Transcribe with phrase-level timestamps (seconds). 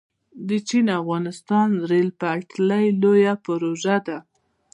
[0.47, 4.17] د چین- افغانستان ریل پټلۍ لویه پروژه ده